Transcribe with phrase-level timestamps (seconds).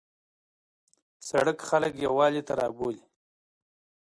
[1.29, 3.03] سړک خلک یووالي ته رابولي.